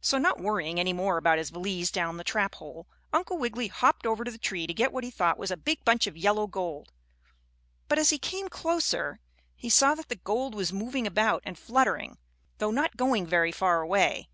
So, 0.00 0.18
not 0.18 0.40
worrying 0.40 0.80
any 0.80 0.92
more 0.92 1.16
about 1.16 1.38
his 1.38 1.50
valise 1.50 1.92
down 1.92 2.16
the 2.16 2.24
trap 2.24 2.56
hole, 2.56 2.88
Uncle 3.12 3.38
Wiggily 3.38 3.68
hopped 3.68 4.04
over 4.04 4.24
to 4.24 4.30
the 4.32 4.36
tree 4.36 4.66
to 4.66 4.74
get 4.74 4.92
what 4.92 5.04
he 5.04 5.12
thought 5.12 5.38
was 5.38 5.52
a 5.52 5.56
big 5.56 5.84
bunch 5.84 6.08
of 6.08 6.16
yellow 6.16 6.48
gold. 6.48 6.90
But 7.86 8.00
as 8.00 8.10
he 8.10 8.18
came 8.18 8.48
closer, 8.48 9.20
he 9.54 9.70
saw 9.70 9.94
that 9.94 10.08
the 10.08 10.16
gold 10.16 10.56
was 10.56 10.72
moving 10.72 11.06
about 11.06 11.42
and 11.46 11.56
fluttering, 11.56 12.18
though 12.58 12.72
not 12.72 12.96
going 12.96 13.28
very 13.28 13.52
far 13.52 13.80
away. 13.80 14.28